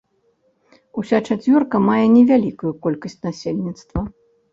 Уся 1.01 1.19
чацвёрка 1.27 1.81
мае 1.89 2.05
невялікую 2.15 2.71
колькасць 2.87 3.17
насельніцтва. 3.29 4.01